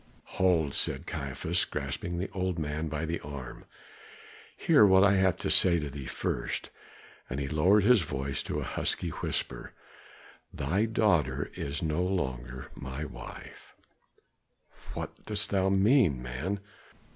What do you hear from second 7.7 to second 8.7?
his voice to a